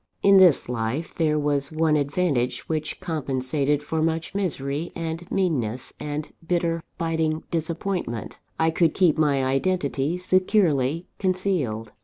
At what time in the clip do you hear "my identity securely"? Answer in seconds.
9.19-11.05